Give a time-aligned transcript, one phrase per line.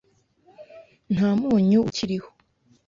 [1.13, 2.29] Nta munyu ukiriho.